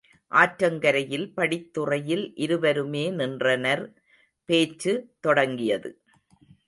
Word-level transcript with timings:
ஆற்றங்கரையில் 0.31 1.27
படித்துறையில் 1.35 2.31
இருவருமே 2.35 3.09
நின்றனர், 3.11 3.83
பேச்சு 4.49 4.93
தொடங்கியது. 5.19 5.91